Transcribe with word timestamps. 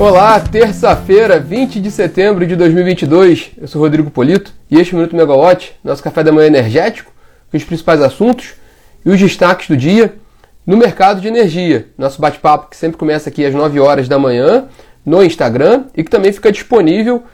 Olá, 0.00 0.38
terça-feira, 0.38 1.40
20 1.40 1.80
de 1.80 1.90
setembro 1.90 2.46
de 2.46 2.54
2022. 2.54 3.50
Eu 3.60 3.66
sou 3.66 3.82
Rodrigo 3.82 4.12
Polito 4.12 4.52
e 4.70 4.78
este 4.78 4.94
é 4.94 4.96
Minuto 4.96 5.16
Megawatt, 5.16 5.74
nosso 5.82 6.04
café 6.04 6.22
da 6.22 6.30
manhã 6.30 6.46
energético, 6.46 7.10
com 7.50 7.56
os 7.56 7.64
principais 7.64 8.00
assuntos 8.00 8.54
e 9.04 9.10
os 9.10 9.18
destaques 9.18 9.66
do 9.66 9.76
dia 9.76 10.14
no 10.64 10.76
mercado 10.76 11.20
de 11.20 11.26
energia. 11.26 11.88
Nosso 11.98 12.20
bate-papo 12.20 12.70
que 12.70 12.76
sempre 12.76 12.96
começa 12.96 13.28
aqui 13.28 13.44
às 13.44 13.52
9 13.52 13.80
horas 13.80 14.06
da 14.06 14.20
manhã 14.20 14.66
no 15.04 15.20
Instagram 15.20 15.86
e 15.96 16.04
que 16.04 16.10
também 16.10 16.32
fica 16.32 16.52
disponível 16.52 17.24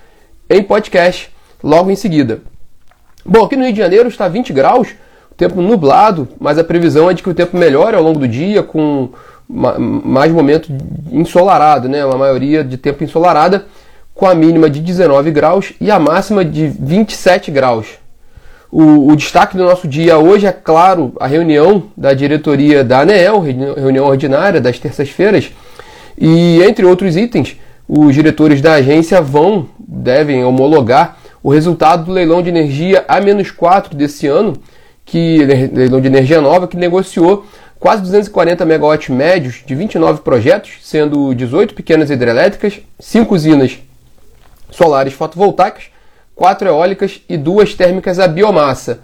em 0.48 0.62
podcast 0.62 1.30
logo 1.62 1.90
em 1.90 1.96
seguida. 1.96 2.40
Bom, 3.26 3.44
aqui 3.44 3.56
no 3.56 3.64
Rio 3.64 3.74
de 3.74 3.78
Janeiro 3.78 4.08
está 4.08 4.26
20 4.26 4.54
graus, 4.54 4.88
o 5.30 5.34
tempo 5.34 5.60
nublado, 5.60 6.28
mas 6.40 6.56
a 6.56 6.64
previsão 6.64 7.10
é 7.10 7.14
de 7.14 7.22
que 7.22 7.28
o 7.28 7.34
tempo 7.34 7.58
melhore 7.58 7.94
ao 7.94 8.02
longo 8.02 8.20
do 8.20 8.26
dia 8.26 8.62
com 8.62 9.10
mais 9.48 10.32
momento 10.32 10.72
ensolarado, 11.12 11.88
né? 11.88 12.04
Uma 12.04 12.18
maioria 12.18 12.64
de 12.64 12.76
tempo 12.76 13.04
ensolarada, 13.04 13.66
com 14.14 14.26
a 14.26 14.34
mínima 14.34 14.70
de 14.70 14.80
19 14.80 15.30
graus 15.30 15.72
e 15.80 15.90
a 15.90 15.98
máxima 15.98 16.44
de 16.44 16.68
27 16.68 17.50
graus. 17.50 17.86
O, 18.70 19.12
o, 19.12 19.16
destaque 19.16 19.56
do 19.56 19.64
nosso 19.64 19.86
dia 19.86 20.18
hoje 20.18 20.46
é, 20.46 20.52
claro, 20.52 21.12
a 21.20 21.26
reunião 21.26 21.84
da 21.96 22.12
diretoria 22.12 22.82
da 22.82 23.00
ANEEL, 23.00 23.40
reunião 23.40 24.06
ordinária 24.06 24.60
das 24.60 24.78
terças-feiras, 24.78 25.52
e 26.18 26.60
entre 26.62 26.84
outros 26.84 27.16
itens, 27.16 27.56
os 27.88 28.14
diretores 28.14 28.60
da 28.60 28.74
agência 28.74 29.20
vão, 29.20 29.68
devem 29.78 30.44
homologar 30.44 31.18
o 31.42 31.50
resultado 31.50 32.06
do 32.06 32.12
leilão 32.12 32.42
de 32.42 32.48
energia 32.48 33.04
A-4 33.06 33.94
desse 33.94 34.26
ano, 34.26 34.54
que 35.04 35.38
leilão 35.72 36.00
de 36.00 36.08
energia 36.08 36.40
nova, 36.40 36.66
que 36.66 36.76
negociou 36.76 37.44
quase 37.78 38.02
240 38.02 38.64
megawatts 38.64 39.08
médios 39.08 39.62
de 39.64 39.74
29 39.74 40.20
projetos, 40.22 40.78
sendo 40.82 41.34
18 41.34 41.74
pequenas 41.74 42.10
hidrelétricas, 42.10 42.80
5 42.98 43.34
usinas 43.34 43.78
solares 44.70 45.12
fotovoltaicas, 45.12 45.84
4 46.34 46.68
eólicas 46.68 47.20
e 47.28 47.36
2 47.36 47.74
térmicas 47.74 48.18
a 48.18 48.26
biomassa. 48.26 49.00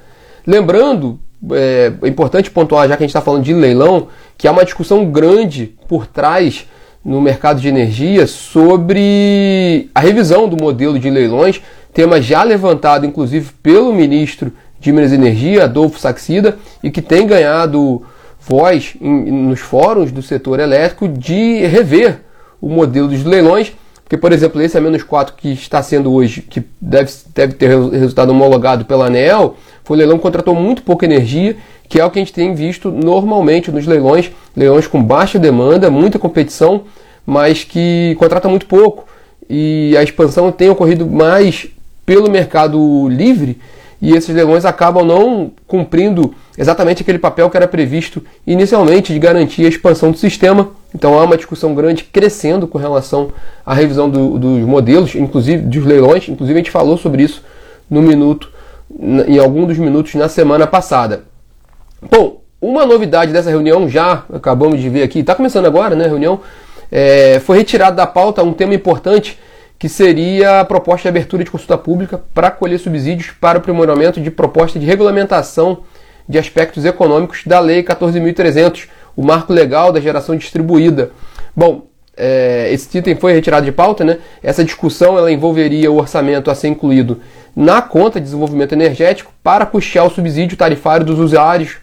Lembrando, 0.47 1.21
é, 1.53 1.93
é 2.03 2.09
importante 2.09 2.51
pontuar, 2.51 2.89
já 2.89 2.97
que 2.97 3.03
a 3.03 3.07
gente 3.07 3.11
está 3.11 3.21
falando 3.21 3.45
de 3.45 3.55
leilão, 3.55 4.09
que 4.37 4.49
há 4.49 4.53
uma 4.53 4.65
discussão 4.65 5.05
grande 5.07 5.75
por 5.89 6.07
trás 6.07 6.67
no 7.05 7.21
mercado 7.21 7.61
de 7.61 7.69
energia 7.69 8.27
sobre 8.27 9.89
a 9.95 10.01
revisão 10.01 10.49
do 10.49 10.57
modelo 10.57 10.99
de 10.99 11.09
leilões, 11.09 11.61
tema 11.95 12.21
já 12.21 12.43
levantado 12.43 13.07
inclusive 13.07 13.53
pelo 13.63 13.93
ministro 13.93 14.53
de 14.79 14.93
Minas 14.93 15.13
e 15.13 15.15
Energia, 15.15 15.65
Adolfo 15.65 15.99
Saxida, 15.99 16.59
e 16.83 16.91
que 16.91 17.03
tem 17.03 17.27
ganhado 17.27 18.03
voz 18.41 18.95
em, 19.01 19.31
nos 19.31 19.61
fóruns 19.61 20.11
do 20.11 20.23
setor 20.23 20.61
elétrico 20.61 21.07
de 21.09 21.67
rever 21.67 22.21
o 22.61 22.69
modelo 22.69 23.09
dos 23.09 23.25
leilões, 23.25 23.73
porque, 24.03 24.17
por 24.17 24.33
exemplo, 24.33 24.61
esse 24.61 24.77
a 24.77 24.81
menos 24.81 25.05
4 25.05 25.37
que 25.37 25.53
está 25.53 25.81
sendo 25.83 26.13
hoje, 26.13 26.43
que 26.43 26.65
deve, 26.81 27.13
deve 27.33 27.53
ter 27.55 27.69
resultado 27.69 28.31
homologado 28.31 28.85
pela 28.85 29.07
ANEL, 29.07 29.57
foi 29.85 29.97
um 29.97 29.99
leilão 29.99 30.17
que 30.17 30.23
contratou 30.23 30.55
muito 30.55 30.83
pouca 30.83 31.07
energia, 31.07 31.57
que 31.89 32.01
é 32.01 32.05
o 32.05 32.11
que 32.11 32.19
a 32.19 32.23
gente 32.23 32.33
tem 32.33 32.55
visto 32.55 32.91
normalmente 32.91 33.71
nos 33.71 33.87
leilões, 33.87 34.31
leilões 34.57 34.87
com 34.87 35.03
baixa 35.03 35.39
demanda, 35.39 35.91
muita 35.91 36.19
competição, 36.19 36.83
mas 37.25 37.63
que 37.63 38.17
contrata 38.19 38.49
muito 38.49 38.67
pouco. 38.67 39.07
E 39.49 39.95
a 39.97 40.03
expansão 40.03 40.51
tem 40.51 40.71
ocorrido 40.71 41.07
mais 41.07 41.69
pelo 42.05 42.29
mercado 42.31 43.09
livre 43.09 43.59
e 44.01 44.15
esses 44.15 44.35
leilões 44.35 44.65
acabam 44.65 45.05
não 45.05 45.51
cumprindo 45.67 46.35
exatamente 46.57 47.03
aquele 47.03 47.19
papel 47.19 47.51
que 47.51 47.57
era 47.57 47.69
previsto 47.69 48.23
inicialmente 48.47 49.13
de 49.13 49.19
garantir 49.19 49.65
a 49.65 49.69
expansão 49.69 50.11
do 50.11 50.17
sistema. 50.17 50.71
Então 50.95 51.19
há 51.19 51.25
uma 51.25 51.37
discussão 51.37 51.75
grande 51.75 52.05
crescendo 52.05 52.67
com 52.67 52.79
relação 52.79 53.31
à 53.65 53.75
revisão 53.75 54.09
do, 54.09 54.39
dos 54.39 54.61
modelos, 54.63 55.15
inclusive 55.15 55.63
dos 55.63 55.85
leilões. 55.85 56.29
Inclusive 56.29 56.59
a 56.59 56.63
gente 56.63 56.71
falou 56.71 56.97
sobre 56.97 57.23
isso 57.23 57.45
no 57.89 58.01
minuto, 58.01 58.51
em 59.27 59.39
algum 59.39 59.67
dos 59.67 59.77
minutos 59.77 60.15
na 60.15 60.29
semana 60.29 60.67
passada. 60.67 61.25
Bom, 62.11 62.41
uma 62.61 62.87
novidade 62.87 63.33
dessa 63.33 63.51
reunião 63.51 63.89
já 63.89 64.25
acabamos 64.33 64.81
de 64.81 64.89
ver 64.89 65.03
aqui, 65.03 65.21
está 65.21 65.35
começando 65.35 65.67
agora, 65.67 65.95
né? 65.95 66.07
A 66.07 66.09
reunião 66.09 66.41
é, 66.91 67.41
foi 67.41 67.59
retirado 67.59 67.97
da 67.97 68.07
pauta 68.07 68.43
um 68.43 68.53
tema 68.53 68.75
importante 68.75 69.39
que 69.81 69.89
seria 69.89 70.61
a 70.61 70.65
proposta 70.65 71.05
de 71.05 71.09
abertura 71.09 71.43
de 71.43 71.51
consulta 71.51 71.79
pública 71.79 72.23
para 72.35 72.51
colher 72.51 72.79
subsídios 72.79 73.31
para 73.41 73.57
o 73.57 73.61
aprimoramento 73.63 74.21
de 74.21 74.31
proposta 74.31 74.79
de 74.79 74.85
regulamentação 74.85 75.79
de 76.29 76.39
aspectos 76.39 76.85
econômicos 76.85 77.45
da 77.47 77.59
Lei 77.59 77.83
14.300, 77.83 78.89
o 79.17 79.23
marco 79.23 79.55
legal 79.55 79.91
da 79.91 79.99
geração 79.99 80.37
distribuída. 80.37 81.13
Bom, 81.57 81.87
é, 82.15 82.69
esse 82.71 82.99
item 82.99 83.17
foi 83.17 83.33
retirado 83.33 83.65
de 83.65 83.73
pauta, 83.73 84.05
né? 84.05 84.19
Essa 84.43 84.63
discussão 84.63 85.17
ela 85.17 85.33
envolveria 85.33 85.91
o 85.91 85.97
orçamento 85.97 86.51
a 86.51 86.55
ser 86.55 86.69
incluído 86.69 87.23
na 87.57 87.81
conta 87.81 88.21
de 88.21 88.25
desenvolvimento 88.25 88.75
energético 88.75 89.33
para 89.43 89.65
custear 89.65 90.07
o 90.07 90.11
subsídio 90.11 90.59
tarifário 90.59 91.07
dos 91.07 91.19
usuários, 91.19 91.79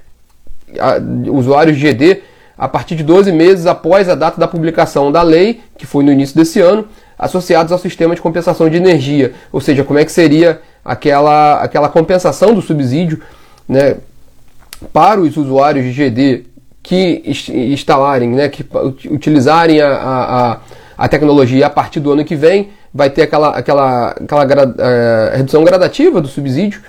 a, 0.80 0.98
usuários 1.32 1.76
de 1.76 1.92
GD 1.92 2.22
a 2.56 2.68
partir 2.68 2.96
de 2.96 3.04
12 3.04 3.32
meses 3.32 3.66
após 3.66 4.08
a 4.08 4.14
data 4.14 4.40
da 4.40 4.48
publicação 4.48 5.12
da 5.12 5.24
lei, 5.24 5.62
que 5.76 5.88
foi 5.88 6.04
no 6.04 6.12
início 6.12 6.36
desse 6.36 6.62
ano, 6.62 6.88
associados 7.18 7.72
ao 7.72 7.80
sistema 7.80 8.14
de 8.14 8.22
compensação 8.22 8.70
de 8.70 8.78
energia, 8.78 9.34
ou 9.52 9.60
seja, 9.60 9.84
como 9.84 9.98
é 9.98 10.06
que 10.06 10.12
seria 10.12 10.62
aquela, 10.86 11.62
aquela 11.62 11.90
compensação 11.90 12.54
do 12.54 12.62
subsídio 12.62 13.22
né, 13.68 13.98
para 14.94 15.20
os 15.20 15.36
usuários 15.36 15.86
de 15.86 15.92
GD 15.92 16.46
que 16.84 17.24
instalarem, 17.26 18.30
né, 18.30 18.48
que 18.48 18.66
utilizarem 19.10 19.82
a, 19.82 19.90
a, 19.98 20.60
a 20.98 21.08
tecnologia 21.10 21.66
a 21.66 21.70
partir 21.70 22.00
do 22.00 22.12
ano 22.12 22.24
que 22.24 22.36
vem, 22.36 22.70
vai 22.94 23.10
ter 23.10 23.24
aquela, 23.24 23.50
aquela, 23.50 24.10
aquela 24.10 24.66
uh, 24.66 25.36
redução 25.36 25.64
gradativa 25.64 26.22
do 26.22 26.28
subsídio 26.28 26.82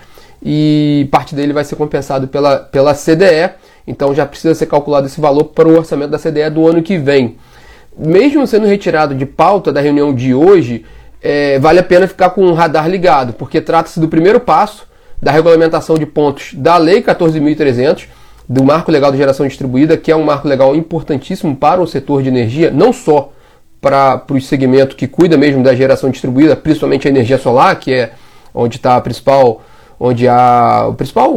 e 0.43 1.09
parte 1.11 1.35
dele 1.35 1.53
vai 1.53 1.65
ser 1.65 1.75
compensado 1.75 2.29
pela, 2.29 2.59
pela 2.59 2.95
CDE, 2.95 3.51
então 3.87 4.15
já 4.15 4.25
precisa 4.25 4.55
ser 4.55 4.67
calculado 4.67 5.07
esse 5.07 5.21
valor 5.21 5.45
para 5.45 5.69
o 5.69 5.77
orçamento 5.77 6.11
da 6.11 6.19
CDE 6.19 6.49
do 6.51 6.69
ano 6.69 6.83
que 6.83 6.97
vem 6.97 7.37
mesmo 7.99 8.47
sendo 8.47 8.67
retirado 8.67 9.15
de 9.15 9.27
pauta 9.27 9.73
da 9.73 9.81
reunião 9.81 10.15
de 10.15 10.33
hoje, 10.33 10.85
é, 11.21 11.59
vale 11.59 11.81
a 11.81 11.83
pena 11.83 12.07
ficar 12.07 12.31
com 12.31 12.45
o 12.47 12.55
radar 12.55 12.89
ligado, 12.89 13.33
porque 13.33 13.61
trata-se 13.61 13.99
do 13.99 14.09
primeiro 14.09 14.39
passo 14.39 14.87
da 15.21 15.33
regulamentação 15.33 15.97
de 15.97 16.07
pontos 16.07 16.55
da 16.55 16.77
Lei 16.77 17.03
14.300, 17.03 18.07
do 18.49 18.65
Marco 18.65 18.91
Legal 18.91 19.11
de 19.11 19.19
Geração 19.19 19.47
Distribuída, 19.47 19.97
que 19.97 20.11
é 20.11 20.17
um 20.17 20.25
marco 20.25 20.49
legal 20.49 20.75
importantíssimo 20.75 21.55
para 21.55 21.81
o 21.81 21.87
setor 21.87 22.23
de 22.23 22.29
energia, 22.29 22.71
não 22.71 22.93
só 22.93 23.33
para 23.81 24.25
o 24.31 24.41
segmento 24.41 24.97
que 24.97 25.07
cuida 25.07 25.37
mesmo 25.37 25.63
da 25.63 25.75
geração 25.75 26.11
distribuída, 26.11 26.57
principalmente 26.57 27.07
a 27.07 27.11
energia 27.11 27.39
solar, 27.39 27.77
que 27.77 27.93
é 27.93 28.13
onde 28.55 28.77
está 28.77 28.97
a 28.97 29.01
principal 29.01 29.63
onde 30.01 30.29
a, 30.29 30.87
o 30.89 30.95
principal, 30.95 31.35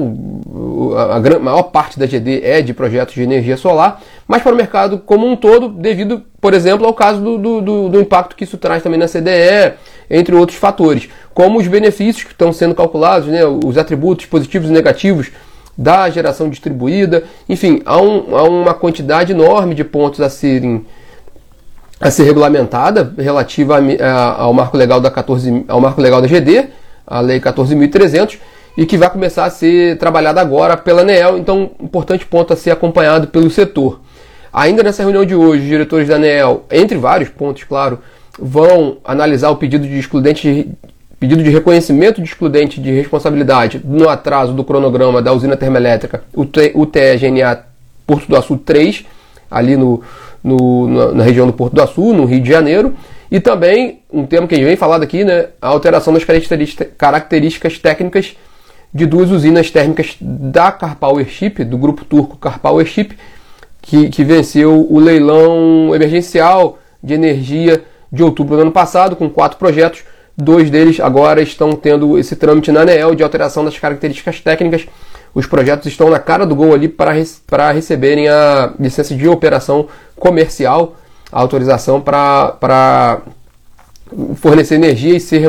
a, 0.96 1.18
a, 1.18 1.40
maior 1.40 1.64
parte 1.64 1.98
da 1.98 2.06
GD 2.06 2.42
é 2.44 2.62
de 2.62 2.74
projetos 2.74 3.16
de 3.16 3.24
energia 3.24 3.58
solar, 3.58 4.02
mas 4.28 4.44
para 4.44 4.54
o 4.54 4.56
mercado 4.56 5.00
como 5.00 5.26
um 5.28 5.36
todo, 5.36 5.70
devido, 5.70 6.22
por 6.40 6.54
exemplo, 6.54 6.86
ao 6.86 6.94
caso 6.94 7.22
do, 7.22 7.62
do, 7.62 7.90
do 7.90 8.00
impacto 8.00 8.36
que 8.36 8.44
isso 8.44 8.58
traz 8.58 8.84
também 8.84 9.00
na 9.00 9.08
CDE, 9.08 9.74
entre 10.10 10.36
outros 10.36 10.60
fatores, 10.60 11.10
como 11.34 11.60
os 11.60 11.68
benefícios 11.68 12.24
que 12.24 12.32
estão 12.32 12.54
sendo 12.54 12.76
calculados, 12.76 13.28
né, 13.28 13.42
os 13.46 13.78
atributos 13.78 14.26
positivos 14.28 14.70
e 14.70 14.74
negativos 14.74 15.32
da 15.78 16.10
geração 16.10 16.50
distribuída, 16.50 17.24
enfim, 17.50 17.82
há, 17.86 18.00
um, 18.00 18.36
há 18.36 18.44
uma 18.44 18.74
quantidade 18.74 19.32
enorme 19.32 19.74
de 19.74 19.84
pontos 19.84 20.22
a 20.22 20.30
serem 20.30 20.86
a 22.00 22.10
ser 22.10 22.24
regulamentada 22.24 23.14
relativa 23.16 23.78
a, 23.78 24.06
a, 24.06 24.42
ao 24.42 24.54
marco 24.54 24.76
legal 24.76 25.00
da 25.00 25.12
14, 25.12 25.66
ao 25.68 25.80
marco 25.80 26.02
legal 26.02 26.20
da 26.20 26.28
GD, 26.28 26.70
a 27.12 27.20
lei 27.20 27.42
14.300 27.42 28.38
e 28.78 28.86
que 28.86 28.98
vai 28.98 29.10
começar 29.10 29.44
a 29.44 29.50
ser 29.50 29.98
trabalhada 29.98 30.40
agora 30.40 30.78
pela 30.78 31.02
ANEEL, 31.02 31.38
então 31.38 31.72
importante 31.82 32.26
ponto 32.26 32.54
a 32.54 32.56
ser 32.56 32.72
acompanhado 32.72 33.28
pelo 33.28 33.52
setor. 33.52 34.00
Ainda 34.54 34.82
nessa 34.82 35.04
reunião 35.04 35.26
de 35.26 35.36
hoje, 35.36 35.64
os 35.64 35.68
diretores 35.68 36.08
da 36.08 36.16
ANEEL, 36.16 36.64
entre 36.72 36.98
vários 36.98 37.30
pontos, 37.30 37.66
claro, 37.66 38.00
vão 38.40 38.98
analisar 39.04 39.50
o 39.50 39.58
pedido 39.58 39.86
de 39.86 40.00
excludente 40.00 40.70
pedido 41.20 41.44
de 41.44 41.52
reconhecimento 41.52 42.20
de 42.20 42.28
excludente 42.28 42.82
de 42.82 42.90
responsabilidade 42.92 43.80
no 43.84 44.10
atraso 44.10 44.54
do 44.54 44.64
cronograma 44.64 45.22
da 45.22 45.32
usina 45.32 45.56
termoelétrica 45.56 46.24
UTE-GNA 46.34 47.60
Porto 48.08 48.28
do 48.28 48.36
Açu 48.36 48.58
3, 48.58 49.06
ali 49.50 49.78
no, 49.78 50.02
no, 50.44 51.14
na 51.14 51.24
região 51.24 51.46
do 51.46 51.54
Porto 51.54 51.76
do 51.76 51.82
Açu, 51.82 52.14
no 52.14 52.26
Rio 52.26 52.42
de 52.42 52.50
Janeiro, 52.50 52.96
e 53.32 53.40
também 53.40 54.02
um 54.12 54.26
tema 54.26 54.46
que 54.46 54.54
a 54.54 54.58
gente 54.58 54.68
vem 54.68 54.76
falado 54.76 55.04
aqui, 55.04 55.24
né, 55.24 55.48
a 55.62 55.70
alteração 55.70 56.14
das 56.14 56.26
características 56.26 57.80
técnicas 57.80 58.36
de 58.94 59.06
duas 59.06 59.32
usinas 59.32 59.72
térmicas 59.72 60.18
da 60.20 60.70
Carpowership, 60.70 61.64
do 61.64 61.78
grupo 61.78 62.04
turco 62.04 62.36
Carpowership, 62.36 63.18
que, 63.82 64.10
que 64.10 64.24
venceu 64.26 64.86
o 64.90 65.00
leilão 65.00 65.96
emergencial 65.96 66.78
de 67.02 67.14
energia 67.14 67.84
de 68.12 68.22
outubro 68.22 68.58
do 68.58 68.64
ano 68.64 68.72
passado, 68.72 69.16
com 69.16 69.30
quatro 69.30 69.58
projetos. 69.58 70.04
Dois 70.36 70.70
deles 70.70 71.00
agora 71.00 71.42
estão 71.42 71.74
tendo 71.74 72.18
esse 72.20 72.36
trâmite 72.36 72.72
na 72.72 72.82
ANEEL 72.82 73.16
de 73.16 73.24
alteração 73.24 73.64
das 73.64 73.80
características 73.80 74.42
técnicas. 74.42 74.86
Os 75.34 75.46
projetos 75.46 75.88
estão 75.88 76.10
na 76.10 76.20
cara 76.20 76.46
do 76.46 76.54
gol 76.54 76.74
ali 76.74 76.90
para, 76.90 77.14
para 77.48 77.72
receberem 77.72 78.28
a 78.28 78.74
licença 78.78 79.16
de 79.16 79.28
operação 79.28 79.88
comercial, 80.18 80.98
a 81.32 81.40
autorização 81.40 82.02
para 82.02 83.22
fornecer 84.36 84.76
energia 84.76 85.16
e 85.16 85.20
ser 85.20 85.40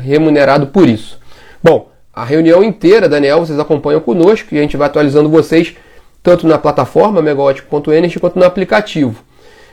remunerado 0.00 0.68
por 0.68 0.88
isso. 0.88 1.18
Bom, 1.62 1.90
a 2.12 2.24
reunião 2.24 2.62
inteira, 2.62 3.08
Daniel, 3.08 3.40
vocês 3.40 3.58
acompanham 3.58 4.00
conosco 4.00 4.54
e 4.54 4.58
a 4.58 4.62
gente 4.62 4.76
vai 4.76 4.86
atualizando 4.86 5.28
vocês 5.28 5.74
tanto 6.22 6.46
na 6.46 6.56
plataforma 6.58 7.20
megawatt.energy 7.20 8.20
quanto 8.20 8.38
no 8.38 8.44
aplicativo. 8.44 9.16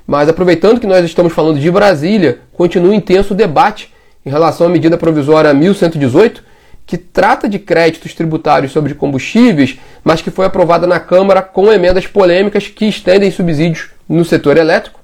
Mas 0.08 0.28
aproveitando 0.28 0.80
que 0.80 0.88
nós 0.88 1.06
estamos 1.06 1.32
falando 1.32 1.60
de 1.60 1.70
Brasília, 1.70 2.40
continua 2.54 2.96
intenso 2.96 3.34
o 3.34 3.38
debate 3.38 3.94
em 4.26 4.30
relação 4.30 4.68
à 4.68 4.70
medida 4.70 4.98
provisória 4.98 5.54
1118, 5.54 6.44
que 6.86 6.98
trata 6.98 7.48
de 7.48 7.60
créditos 7.60 8.14
tributários 8.14 8.72
sobre 8.72 8.94
combustíveis, 8.96 9.78
mas 10.04 10.22
que 10.22 10.32
foi 10.32 10.46
aprovada 10.46 10.88
na 10.88 11.00
Câmara 11.00 11.42
com 11.42 11.72
emendas 11.72 12.08
polêmicas 12.08 12.68
que 12.68 12.86
estendem 12.86 13.32
subsídios 13.32 13.90
no 14.10 14.26
setor 14.26 14.58
elétrico. 14.58 15.01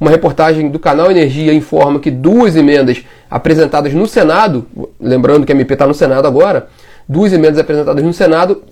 Uma 0.00 0.10
reportagem 0.10 0.70
do 0.70 0.78
canal 0.78 1.10
Energia 1.10 1.52
informa 1.52 1.98
que 1.98 2.10
duas 2.10 2.54
emendas 2.54 3.04
apresentadas 3.28 3.92
no 3.92 4.06
Senado, 4.06 4.66
lembrando 5.00 5.44
que 5.44 5.52
a 5.52 5.54
MP 5.54 5.72
está 5.74 5.86
no 5.86 5.94
Senado 5.94 6.26
agora, 6.26 6.68
duas 7.08 7.32
emendas 7.32 7.58
apresentadas 7.58 8.04
no 8.04 8.12
Senado 8.12 8.62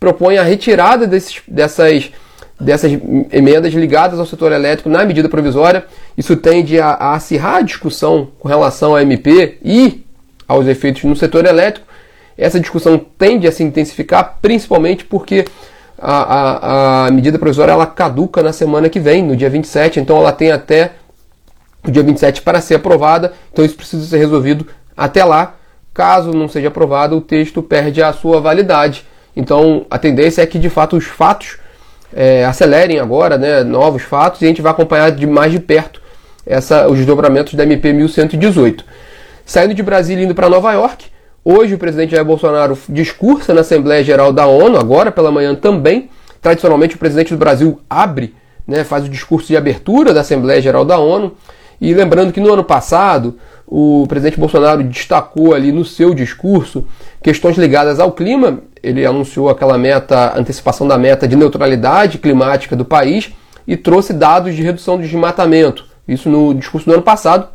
propõem 0.00 0.38
a 0.38 0.42
retirada 0.42 1.06
desses, 1.06 1.40
dessas, 1.46 2.10
dessas 2.58 2.90
emendas 3.30 3.72
ligadas 3.72 4.18
ao 4.18 4.26
setor 4.26 4.50
elétrico 4.50 4.88
na 4.88 5.04
medida 5.04 5.28
provisória. 5.28 5.84
Isso 6.16 6.36
tende 6.36 6.80
a, 6.80 6.88
a 6.88 7.14
acirrar 7.14 7.56
a 7.56 7.62
discussão 7.62 8.28
com 8.38 8.48
relação 8.48 8.96
à 8.96 9.02
MP 9.02 9.58
e 9.62 10.04
aos 10.46 10.66
efeitos 10.66 11.04
no 11.04 11.14
setor 11.14 11.46
elétrico. 11.46 11.86
Essa 12.36 12.58
discussão 12.58 12.98
tende 12.98 13.46
a 13.46 13.52
se 13.52 13.62
intensificar, 13.62 14.38
principalmente 14.40 15.04
porque 15.04 15.44
a, 15.98 16.22
a, 16.22 17.06
a 17.06 17.10
medida 17.10 17.38
provisória 17.38 17.72
ela 17.72 17.86
caduca 17.86 18.42
na 18.42 18.52
semana 18.52 18.88
que 18.88 19.00
vem, 19.00 19.22
no 19.22 19.36
dia 19.36 19.50
27, 19.50 20.00
então 20.00 20.16
ela 20.16 20.32
tem 20.32 20.50
até 20.50 20.92
o 21.86 21.90
dia 21.90 22.02
27 22.02 22.42
para 22.42 22.60
ser 22.60 22.76
aprovada, 22.76 23.32
então 23.52 23.64
isso 23.64 23.76
precisa 23.76 24.06
ser 24.06 24.18
resolvido 24.18 24.66
até 24.96 25.24
lá. 25.24 25.54
Caso 25.92 26.32
não 26.32 26.48
seja 26.48 26.68
aprovado, 26.68 27.16
o 27.16 27.20
texto 27.20 27.62
perde 27.62 28.02
a 28.02 28.12
sua 28.12 28.40
validade. 28.40 29.04
Então 29.36 29.86
a 29.90 29.98
tendência 29.98 30.42
é 30.42 30.46
que 30.46 30.58
de 30.58 30.70
fato 30.70 30.96
os 30.96 31.04
fatos 31.04 31.58
é, 32.14 32.44
acelerem 32.44 33.00
agora, 33.00 33.36
né, 33.36 33.64
novos 33.64 34.02
fatos, 34.02 34.40
e 34.40 34.44
a 34.44 34.48
gente 34.48 34.62
vai 34.62 34.72
acompanhar 34.72 35.10
de 35.10 35.26
mais 35.26 35.50
de 35.50 35.58
perto 35.58 36.00
essa, 36.46 36.88
os 36.88 36.96
desdobramentos 36.96 37.54
da 37.54 37.64
MP 37.64 37.92
1118. 37.92 38.84
Saindo 39.44 39.74
de 39.74 39.82
Brasília 39.82 40.22
e 40.22 40.24
indo 40.24 40.34
para 40.34 40.48
Nova 40.48 40.72
York, 40.72 41.06
Hoje 41.44 41.74
o 41.74 41.78
presidente 41.78 42.10
Jair 42.10 42.24
Bolsonaro 42.24 42.76
discursa 42.88 43.54
na 43.54 43.60
Assembleia 43.60 44.02
Geral 44.02 44.32
da 44.32 44.46
ONU, 44.46 44.78
agora 44.78 45.12
pela 45.12 45.30
manhã 45.30 45.54
também. 45.54 46.10
Tradicionalmente 46.42 46.96
o 46.96 46.98
presidente 46.98 47.32
do 47.32 47.38
Brasil 47.38 47.80
abre, 47.88 48.34
né, 48.66 48.84
faz 48.84 49.04
o 49.04 49.08
discurso 49.08 49.48
de 49.48 49.56
abertura 49.56 50.12
da 50.12 50.20
Assembleia 50.20 50.60
Geral 50.60 50.84
da 50.84 50.98
ONU. 50.98 51.32
E 51.80 51.94
lembrando 51.94 52.32
que 52.32 52.40
no 52.40 52.52
ano 52.52 52.64
passado 52.64 53.38
o 53.66 54.04
presidente 54.08 54.38
Bolsonaro 54.38 54.82
destacou 54.82 55.54
ali 55.54 55.70
no 55.70 55.84
seu 55.84 56.12
discurso 56.12 56.84
questões 57.22 57.56
ligadas 57.56 58.00
ao 58.00 58.12
clima. 58.12 58.60
Ele 58.82 59.06
anunciou 59.06 59.48
aquela 59.48 59.78
meta, 59.78 60.36
antecipação 60.36 60.88
da 60.88 60.98
meta 60.98 61.26
de 61.26 61.36
neutralidade 61.36 62.18
climática 62.18 62.74
do 62.74 62.84
país 62.84 63.30
e 63.66 63.76
trouxe 63.76 64.12
dados 64.12 64.54
de 64.56 64.62
redução 64.62 64.96
do 64.96 65.04
desmatamento. 65.04 65.84
Isso 66.06 66.28
no 66.28 66.52
discurso 66.52 66.86
do 66.86 66.94
ano 66.94 67.02
passado. 67.02 67.48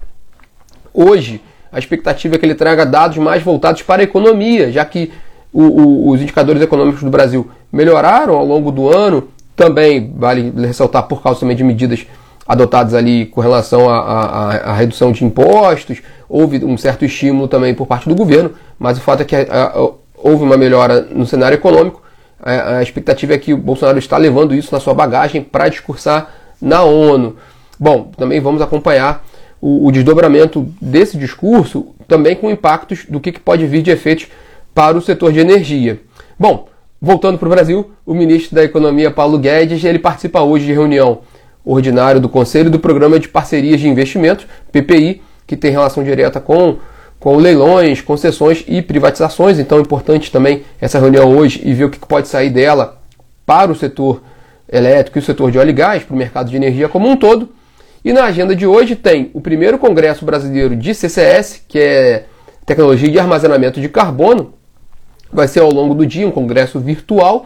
Hoje, 0.93 1.41
a 1.73 1.79
expectativa 1.79 2.35
é 2.35 2.37
que 2.37 2.45
ele 2.45 2.55
traga 2.55 2.85
dados 2.85 3.17
mais 3.17 3.41
voltados 3.41 3.81
para 3.81 4.01
a 4.01 4.05
economia, 4.05 4.71
já 4.71 4.85
que 4.85 5.11
o, 5.51 5.63
o, 5.63 6.09
os 6.11 6.21
indicadores 6.21 6.61
econômicos 6.61 7.01
do 7.01 7.09
Brasil 7.09 7.49
melhoraram 7.71 8.35
ao 8.35 8.45
longo 8.45 8.71
do 8.71 8.89
ano, 8.89 9.27
também 9.55 10.13
vale 10.15 10.53
ressaltar 10.55 11.03
por 11.03 11.21
causa 11.21 11.39
também 11.39 11.55
de 11.55 11.63
medidas 11.63 12.05
adotadas 12.47 12.93
ali 12.93 13.25
com 13.25 13.41
relação 13.41 13.89
à 13.89 14.73
redução 14.73 15.11
de 15.11 15.23
impostos, 15.23 16.01
houve 16.27 16.63
um 16.63 16.77
certo 16.77 17.05
estímulo 17.05 17.47
também 17.47 17.73
por 17.73 17.87
parte 17.87 18.07
do 18.07 18.15
governo, 18.15 18.51
mas 18.77 18.97
o 18.97 19.01
fato 19.01 19.21
é 19.21 19.25
que 19.25 19.35
a, 19.35 19.65
a, 19.65 19.89
houve 20.17 20.43
uma 20.43 20.57
melhora 20.57 21.01
no 21.01 21.25
cenário 21.25 21.55
econômico. 21.55 22.01
A, 22.41 22.77
a 22.77 22.83
expectativa 22.83 23.33
é 23.33 23.37
que 23.37 23.53
o 23.53 23.57
Bolsonaro 23.57 23.97
está 23.97 24.17
levando 24.17 24.53
isso 24.53 24.73
na 24.73 24.79
sua 24.79 24.93
bagagem 24.93 25.41
para 25.41 25.69
discursar 25.69 26.29
na 26.61 26.83
ONU. 26.83 27.37
Bom, 27.79 28.11
também 28.17 28.39
vamos 28.39 28.61
acompanhar 28.61 29.23
o, 29.63 29.87
o 29.87 29.91
desdobramento 29.93 30.67
desse 30.81 31.17
discurso 31.17 31.95
também 32.05 32.35
com 32.35 32.51
impactos 32.51 33.05
do 33.07 33.17
que, 33.21 33.31
que 33.31 33.39
pode 33.39 33.65
vir 33.65 33.81
de 33.81 33.91
efeitos 33.91 34.27
para 34.75 34.97
o 34.97 35.01
setor 35.01 35.31
de 35.31 35.39
energia. 35.39 36.01
Bom, 36.37 36.67
voltando 37.01 37.37
para 37.37 37.47
o 37.47 37.49
Brasil, 37.49 37.91
o 38.05 38.13
ministro 38.13 38.53
da 38.53 38.63
Economia 38.65 39.09
Paulo 39.09 39.39
Guedes 39.39 39.81
ele 39.85 39.99
participa 39.99 40.41
hoje 40.41 40.65
de 40.65 40.73
reunião 40.73 41.19
ordinária 41.63 42.19
do 42.19 42.27
Conselho 42.27 42.69
do 42.69 42.77
Programa 42.77 43.17
de 43.17 43.29
Parcerias 43.29 43.79
de 43.79 43.87
Investimentos, 43.87 44.45
PPI, 44.69 45.21
que 45.47 45.55
tem 45.55 45.71
relação 45.71 46.03
direta 46.03 46.41
com, 46.41 46.75
com 47.17 47.37
leilões, 47.37 48.01
concessões 48.01 48.65
e 48.67 48.81
privatizações. 48.81 49.59
Então 49.59 49.77
é 49.77 49.81
importante 49.81 50.29
também 50.29 50.63
essa 50.81 50.99
reunião 50.99 51.37
hoje 51.37 51.61
e 51.63 51.73
ver 51.73 51.85
o 51.85 51.89
que 51.89 51.99
pode 51.99 52.27
sair 52.27 52.49
dela 52.49 53.01
para 53.45 53.71
o 53.71 53.75
setor 53.75 54.21
elétrico 54.69 55.17
e 55.17 55.21
o 55.21 55.23
setor 55.23 55.51
de 55.51 55.57
óleo 55.57 55.69
e 55.69 55.73
gás, 55.73 56.03
para 56.03 56.13
o 56.13 56.17
mercado 56.17 56.49
de 56.49 56.57
energia 56.57 56.89
como 56.89 57.07
um 57.07 57.15
todo. 57.15 57.47
E 58.05 58.11
na 58.11 58.25
agenda 58.25 58.53
de 58.53 58.67
hoje 58.67 58.97
tem 58.97 59.31
o 59.33 59.39
primeiro 59.39 59.79
Congresso 59.79 60.25
Brasileiro 60.25 60.75
de 60.75 60.93
CCS, 60.93 61.63
que 61.65 61.79
é 61.79 62.25
Tecnologia 62.65 63.09
de 63.09 63.17
Armazenamento 63.17 63.79
de 63.79 63.87
Carbono. 63.87 64.53
Vai 65.31 65.47
ser 65.47 65.61
ao 65.61 65.71
longo 65.71 65.95
do 65.95 66.05
dia 66.05 66.27
um 66.27 66.31
congresso 66.31 66.81
virtual. 66.81 67.45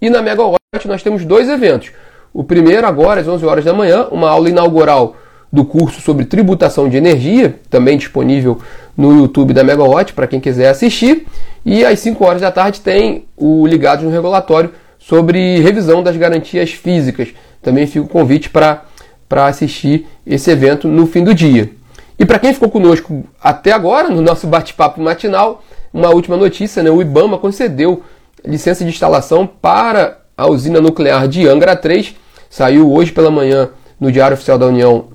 E 0.00 0.08
na 0.08 0.22
Megawatt 0.22 0.60
nós 0.84 1.02
temos 1.02 1.24
dois 1.24 1.48
eventos. 1.48 1.90
O 2.32 2.44
primeiro, 2.44 2.86
agora, 2.86 3.20
às 3.20 3.26
11 3.26 3.44
horas 3.46 3.64
da 3.64 3.72
manhã, 3.72 4.06
uma 4.12 4.30
aula 4.30 4.48
inaugural 4.48 5.16
do 5.52 5.64
curso 5.64 6.00
sobre 6.00 6.24
tributação 6.24 6.88
de 6.88 6.96
energia, 6.96 7.58
também 7.68 7.98
disponível 7.98 8.60
no 8.96 9.12
YouTube 9.22 9.52
da 9.52 9.64
Megawatt 9.64 10.12
para 10.12 10.28
quem 10.28 10.38
quiser 10.38 10.68
assistir. 10.68 11.26
E 11.64 11.84
às 11.84 11.98
5 11.98 12.24
horas 12.24 12.42
da 12.42 12.52
tarde 12.52 12.80
tem 12.80 13.24
o 13.36 13.66
Ligados 13.66 14.04
no 14.04 14.10
Regulatório 14.12 14.70
sobre 15.00 15.58
revisão 15.58 16.00
das 16.00 16.16
garantias 16.16 16.70
físicas. 16.70 17.30
Também 17.60 17.88
fica 17.88 18.04
o 18.04 18.08
convite 18.08 18.50
para 18.50 18.84
para 19.28 19.46
assistir 19.46 20.06
esse 20.26 20.50
evento 20.50 20.88
no 20.88 21.06
fim 21.06 21.24
do 21.24 21.34
dia. 21.34 21.70
E 22.18 22.24
para 22.24 22.38
quem 22.38 22.54
ficou 22.54 22.70
conosco 22.70 23.24
até 23.42 23.72
agora, 23.72 24.08
no 24.08 24.22
nosso 24.22 24.46
bate-papo 24.46 25.00
matinal, 25.00 25.62
uma 25.92 26.10
última 26.10 26.36
notícia: 26.36 26.82
né? 26.82 26.90
o 26.90 27.00
IBAMA 27.00 27.38
concedeu 27.38 28.02
licença 28.44 28.84
de 28.84 28.90
instalação 28.90 29.46
para 29.46 30.18
a 30.36 30.46
usina 30.46 30.80
nuclear 30.80 31.28
de 31.28 31.46
Angra 31.46 31.76
3. 31.76 32.14
Saiu 32.48 32.90
hoje 32.92 33.12
pela 33.12 33.30
manhã 33.30 33.70
no 34.00 34.10
Diário 34.10 34.34
Oficial 34.34 34.58
da 34.58 34.66
União 34.66 35.08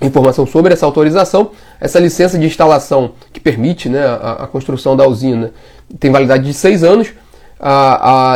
informação 0.00 0.46
sobre 0.46 0.72
essa 0.72 0.84
autorização. 0.84 1.50
Essa 1.80 1.98
licença 1.98 2.38
de 2.38 2.46
instalação 2.46 3.12
que 3.32 3.40
permite 3.40 3.88
né, 3.88 4.04
a, 4.04 4.44
a 4.44 4.46
construção 4.46 4.96
da 4.96 5.06
usina 5.06 5.52
tem 5.98 6.10
validade 6.10 6.44
de 6.44 6.54
seis 6.54 6.82
anos. 6.82 7.08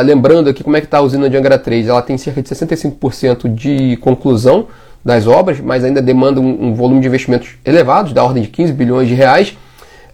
Lembrando 0.03 0.49
aqui 0.49 0.63
como 0.63 0.77
é 0.77 0.81
que 0.81 0.87
está 0.87 0.97
a 0.97 1.01
usina 1.01 1.29
de 1.29 1.37
Angra 1.37 1.57
3, 1.57 1.87
ela 1.87 2.01
tem 2.01 2.17
cerca 2.17 2.41
de 2.41 2.49
65% 2.49 3.53
de 3.53 3.97
conclusão 3.97 4.67
das 5.03 5.25
obras, 5.25 5.59
mas 5.59 5.83
ainda 5.83 6.01
demanda 6.01 6.39
um, 6.39 6.67
um, 6.67 6.73
volume 6.73 7.01
de 7.01 7.07
investimentos 7.07 7.55
elevados, 7.65 8.13
da 8.13 8.23
ordem 8.23 8.43
de 8.43 8.49
15 8.49 8.73
bilhões 8.73 9.07
de 9.07 9.15
reais. 9.15 9.57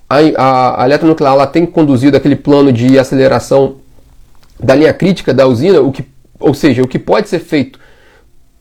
A, 0.09 0.17
a, 0.37 0.83
a 0.83 0.85
eletronuclear 0.85 1.47
tem 1.47 1.65
conduzido 1.65 2.15
aquele 2.15 2.35
plano 2.35 2.71
de 2.71 2.97
aceleração 2.97 3.75
da 4.59 4.73
linha 4.73 4.93
crítica 4.93 5.33
da 5.33 5.45
usina, 5.45 5.81
o 5.81 5.91
que, 5.91 6.05
ou 6.39 6.53
seja, 6.53 6.81
o 6.81 6.87
que 6.87 6.97
pode 6.97 7.27
ser 7.27 7.39
feito 7.39 7.79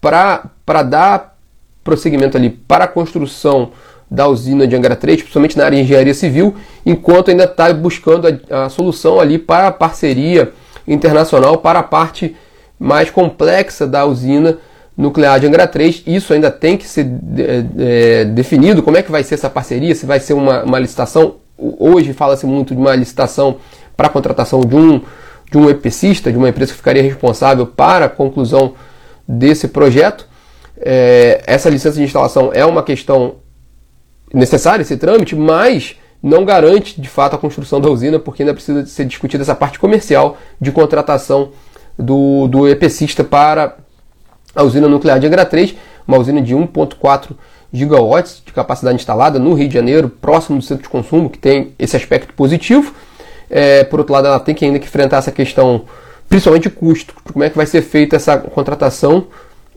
para 0.01 0.83
dar 0.83 1.37
prosseguimento 1.83 2.37
ali 2.37 2.51
para 2.51 2.85
a 2.85 2.89
construção 2.89 3.71
da 4.11 4.29
usina 4.29 4.67
de 4.67 4.77
Angra 4.77 4.95
3, 4.95 5.19
principalmente 5.19 5.57
na 5.57 5.65
área 5.65 5.77
de 5.77 5.85
engenharia 5.85 6.15
civil, 6.15 6.55
enquanto 6.85 7.31
ainda 7.31 7.45
está 7.45 7.73
buscando 7.73 8.27
a, 8.29 8.65
a, 8.65 8.69
solução 8.69 9.21
ali 9.21 9.39
para 9.39 9.69
a 9.69 9.73
parceria 9.73 10.53
internacional, 10.87 11.59
para 11.59 11.81
a 11.81 11.83
parte 11.83 12.37
mais 12.79 13.11
complexa 13.11 13.87
da 13.87 14.05
usina 14.05 14.59
nuclear 14.97 15.39
de 15.39 15.47
Angra 15.47 15.67
3. 15.67 16.05
Isso 16.07 16.33
ainda 16.33 16.51
tem 16.51 16.77
que 16.77 16.87
ser 16.87 17.07
é, 17.79 18.25
definido, 18.25 18.83
como 18.83 18.97
é 18.97 19.03
que 19.03 19.11
vai 19.11 19.23
ser 19.23 19.35
essa 19.35 19.51
parceria, 19.51 19.95
se 19.95 20.07
vai 20.07 20.21
ser 20.21 20.33
uma, 20.33 20.63
uma 20.65 20.79
licitação. 20.79 21.37
Hoje 21.59 22.13
fala-se 22.13 22.47
muito 22.47 22.75
de 22.75 22.81
uma 22.81 22.95
licitação 22.95 23.57
para 23.97 24.07
a 24.07 24.11
contratação 24.11 24.61
de 24.61 24.77
um, 24.77 25.01
de 25.51 25.59
um 25.59 25.69
EPCista, 25.69 26.31
de 26.31 26.39
uma 26.39 26.49
empresa 26.49 26.73
que 26.73 26.79
ficaria 26.79 27.03
responsável 27.03 27.67
para 27.67 28.07
a 28.07 28.09
conclusão 28.09 28.75
desse 29.27 29.69
projeto. 29.69 30.27
É, 30.79 31.43
essa 31.47 31.71
licença 31.71 31.97
de 31.97 32.05
instalação 32.05 32.51
é 32.53 32.65
uma 32.65 32.83
questão 32.83 33.37
necessária, 34.33 34.83
esse 34.83 34.97
trâmite, 34.97 35.35
mas 35.35 35.97
não 36.23 36.45
garante 36.45 37.01
de 37.01 37.09
fato 37.09 37.37
a 37.37 37.39
construção 37.39 37.81
da 37.81 37.89
usina, 37.89 38.19
porque 38.19 38.43
ainda 38.43 38.53
precisa 38.53 38.85
ser 38.85 39.05
discutida 39.05 39.43
essa 39.43 39.55
parte 39.55 39.79
comercial 39.79 40.37
de 40.61 40.73
contratação 40.73 41.51
do, 41.99 42.47
do 42.49 42.69
EPCista 42.69 43.25
para 43.25 43.77
a 44.57 44.63
usina 44.63 44.89
nuclear 44.89 45.21
de 45.21 45.27
Angra 45.27 45.45
3, 45.45 45.77
uma 46.09 46.19
usina 46.19 46.41
de 46.41 46.55
1,4 46.57 47.33
gigawatts 47.73 48.43
de 48.45 48.53
capacidade 48.53 48.97
instalada 48.97 49.39
no 49.39 49.53
Rio 49.53 49.69
de 49.69 49.75
Janeiro, 49.75 50.09
próximo 50.09 50.59
do 50.59 50.65
centro 50.65 50.83
de 50.83 50.89
consumo, 50.89 51.29
que 51.29 51.39
tem 51.39 51.75
esse 51.79 51.95
aspecto 51.95 52.33
positivo. 52.33 52.95
É, 53.51 53.85
por 53.85 54.01
outro 54.01 54.15
lado, 54.15 54.27
ela 54.27 54.41
tem 54.41 54.55
que 54.55 54.65
ainda 54.65 54.79
que 54.79 54.87
enfrentar 54.87 55.19
essa 55.19 55.31
questão, 55.31 55.83
principalmente 56.29 56.65
de 56.65 56.71
custo, 56.71 57.15
como 57.33 57.45
é 57.45 57.51
que 57.51 57.57
vai 57.57 57.67
ser 57.67 57.83
feita 57.83 58.17
essa 58.17 58.39
contratação 58.39 59.27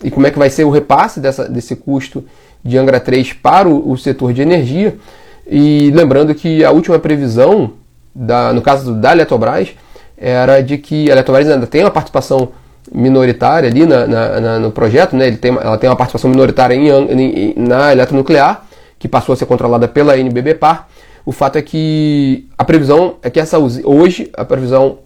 e 0.01 0.09
como 0.09 0.25
é 0.25 0.31
que 0.31 0.39
vai 0.39 0.49
ser 0.49 0.63
o 0.63 0.69
repasse 0.69 1.19
dessa, 1.19 1.47
desse 1.47 1.75
custo 1.75 2.23
de 2.63 2.77
Angra 2.77 2.99
3 2.99 3.33
para 3.33 3.67
o, 3.67 3.91
o 3.91 3.97
setor 3.97 4.33
de 4.33 4.41
energia. 4.41 4.97
E 5.45 5.91
lembrando 5.93 6.33
que 6.33 6.63
a 6.63 6.71
última 6.71 6.97
previsão, 6.99 7.73
da, 8.15 8.53
no 8.53 8.61
caso 8.61 8.93
da 8.93 9.11
Eletrobras, 9.11 9.69
era 10.17 10.61
de 10.61 10.77
que 10.77 11.09
a 11.09 11.13
Eletrobras 11.13 11.49
ainda 11.49 11.67
tem 11.67 11.81
uma 11.81 11.91
participação 11.91 12.49
minoritária 12.91 13.69
ali 13.69 13.85
na, 13.85 14.07
na, 14.07 14.39
na, 14.39 14.59
no 14.59 14.71
projeto, 14.71 15.15
né? 15.15 15.27
Ele 15.27 15.37
tem, 15.37 15.51
ela 15.51 15.77
tem 15.77 15.89
uma 15.89 15.95
participação 15.95 16.29
minoritária 16.29 16.75
em, 16.75 16.89
em, 16.89 17.53
na 17.57 17.91
eletronuclear, 17.91 18.63
que 18.97 19.07
passou 19.07 19.33
a 19.33 19.35
ser 19.35 19.45
controlada 19.45 19.87
pela 19.87 20.17
NBBPAR. 20.17 20.87
O 21.25 21.31
fato 21.31 21.57
é 21.57 21.61
que 21.61 22.47
a 22.57 22.63
previsão 22.63 23.15
é 23.21 23.29
que 23.29 23.39
essa 23.39 23.59
hoje 23.59 24.29
a 24.35 24.43
previsão 24.43 24.99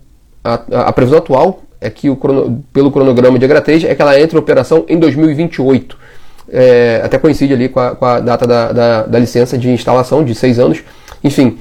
a, 0.43 0.53
a 0.87 0.93
previsão 0.93 1.19
atual 1.19 1.63
é 1.79 1.89
que 1.89 2.09
o 2.09 2.15
crono, 2.15 2.63
pelo 2.71 2.91
cronograma 2.91 3.37
de 3.37 3.45
H3 3.45 3.85
é 3.89 3.93
que 3.95 4.01
ela 4.01 4.19
entra 4.19 4.37
em 4.37 4.39
operação 4.39 4.85
em 4.87 4.97
2028. 4.97 5.97
É, 6.49 7.01
até 7.03 7.17
coincide 7.17 7.53
ali 7.53 7.69
com 7.69 7.79
a, 7.79 7.95
com 7.95 8.05
a 8.05 8.19
data 8.19 8.45
da, 8.45 8.71
da, 8.71 9.03
da, 9.03 9.19
licença 9.19 9.57
de 9.57 9.69
instalação 9.69 10.23
de 10.23 10.35
seis 10.35 10.59
anos. 10.59 10.83
Enfim, 11.23 11.57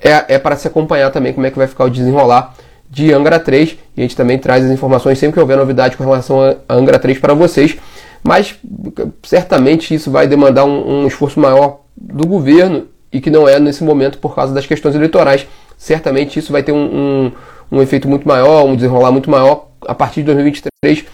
é, 0.00 0.34
é 0.34 0.38
para 0.38 0.56
se 0.56 0.66
acompanhar 0.66 1.10
também 1.10 1.32
como 1.32 1.46
é 1.46 1.50
que 1.50 1.58
vai 1.58 1.66
ficar 1.66 1.84
o 1.84 1.90
desenrolar 1.90 2.54
de 2.96 3.12
Angra 3.12 3.38
3 3.38 3.76
e 3.94 4.00
a 4.00 4.02
gente 4.02 4.16
também 4.16 4.38
traz 4.38 4.64
as 4.64 4.70
informações 4.70 5.18
sempre 5.18 5.34
que 5.34 5.40
houver 5.40 5.58
novidade 5.58 5.98
com 5.98 6.04
relação 6.04 6.40
a 6.66 6.74
Angra 6.74 6.98
3 6.98 7.18
para 7.18 7.34
vocês. 7.34 7.76
Mas 8.24 8.54
certamente 9.22 9.94
isso 9.94 10.10
vai 10.10 10.26
demandar 10.26 10.64
um, 10.64 11.02
um 11.02 11.06
esforço 11.06 11.38
maior 11.38 11.80
do 11.94 12.26
governo 12.26 12.86
e 13.12 13.20
que 13.20 13.28
não 13.28 13.46
é 13.46 13.60
nesse 13.60 13.84
momento 13.84 14.16
por 14.16 14.34
causa 14.34 14.54
das 14.54 14.64
questões 14.64 14.94
eleitorais. 14.94 15.46
Certamente 15.76 16.38
isso 16.38 16.50
vai 16.50 16.62
ter 16.62 16.72
um, 16.72 17.30
um, 17.70 17.76
um 17.76 17.82
efeito 17.82 18.08
muito 18.08 18.26
maior, 18.26 18.64
um 18.64 18.74
desenrolar 18.74 19.12
muito 19.12 19.30
maior 19.30 19.68
a 19.86 19.94
partir 19.94 20.20
de 20.20 20.32
2023, 20.32 21.04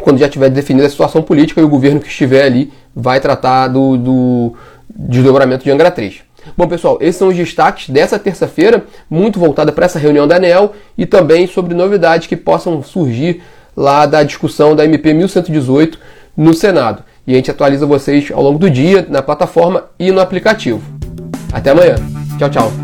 quando 0.00 0.18
já 0.18 0.28
tiver 0.28 0.50
definida 0.50 0.88
a 0.88 0.90
situação 0.90 1.22
política 1.22 1.60
e 1.60 1.64
o 1.64 1.68
governo 1.68 2.00
que 2.00 2.08
estiver 2.08 2.42
ali 2.42 2.72
vai 2.94 3.20
tratar 3.20 3.68
do, 3.68 3.96
do 3.96 4.54
desdobramento 4.90 5.62
de 5.62 5.70
Angra 5.70 5.92
3. 5.92 6.22
Bom, 6.56 6.68
pessoal, 6.68 6.98
esses 7.00 7.16
são 7.16 7.28
os 7.28 7.36
destaques 7.36 7.88
dessa 7.90 8.18
terça-feira, 8.18 8.84
muito 9.08 9.38
voltada 9.38 9.72
para 9.72 9.86
essa 9.86 9.98
reunião 9.98 10.26
da 10.26 10.36
ANEL 10.36 10.72
e 10.96 11.06
também 11.06 11.46
sobre 11.46 11.74
novidades 11.74 12.26
que 12.26 12.36
possam 12.36 12.82
surgir 12.82 13.42
lá 13.76 14.06
da 14.06 14.22
discussão 14.22 14.76
da 14.76 14.84
MP 14.84 15.12
1118 15.12 15.98
no 16.36 16.54
Senado. 16.54 17.02
E 17.26 17.32
a 17.32 17.36
gente 17.36 17.50
atualiza 17.50 17.86
vocês 17.86 18.30
ao 18.30 18.42
longo 18.42 18.58
do 18.58 18.68
dia 18.68 19.06
na 19.08 19.22
plataforma 19.22 19.84
e 19.98 20.10
no 20.10 20.20
aplicativo. 20.20 20.82
Até 21.52 21.70
amanhã. 21.70 21.96
Tchau, 22.38 22.50
tchau. 22.50 22.83